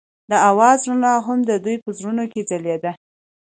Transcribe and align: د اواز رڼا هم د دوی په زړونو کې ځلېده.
د 0.29 0.31
اواز 0.49 0.79
رڼا 0.89 1.13
هم 1.27 1.39
د 1.49 1.51
دوی 1.63 1.75
په 1.83 1.89
زړونو 1.97 2.23
کې 2.31 2.41
ځلېده. 2.49 2.91